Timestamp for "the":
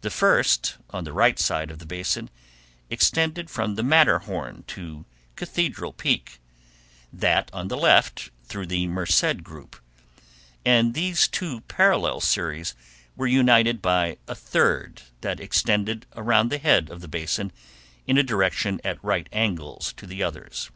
0.00-0.08, 1.04-1.12, 1.80-1.84, 3.74-3.82, 7.68-7.76, 8.64-8.86, 16.48-16.56, 17.02-17.06, 20.06-20.22